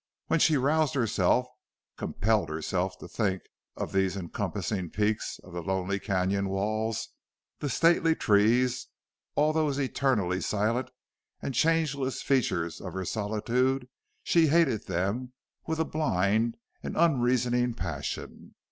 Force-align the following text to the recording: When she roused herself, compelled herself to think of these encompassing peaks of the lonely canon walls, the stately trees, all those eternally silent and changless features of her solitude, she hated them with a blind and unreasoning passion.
When 0.25 0.39
she 0.39 0.57
roused 0.57 0.95
herself, 0.95 1.45
compelled 1.95 2.49
herself 2.49 2.97
to 2.97 3.07
think 3.07 3.43
of 3.75 3.91
these 3.93 4.17
encompassing 4.17 4.89
peaks 4.89 5.37
of 5.43 5.53
the 5.53 5.61
lonely 5.61 5.99
canon 5.99 6.49
walls, 6.49 7.09
the 7.59 7.69
stately 7.69 8.15
trees, 8.15 8.87
all 9.35 9.53
those 9.53 9.77
eternally 9.77 10.41
silent 10.41 10.89
and 11.39 11.53
changless 11.53 12.23
features 12.23 12.81
of 12.81 12.93
her 12.93 13.05
solitude, 13.05 13.87
she 14.23 14.47
hated 14.47 14.87
them 14.87 15.33
with 15.67 15.77
a 15.79 15.85
blind 15.85 16.57
and 16.81 16.97
unreasoning 16.97 17.75
passion. 17.75 18.55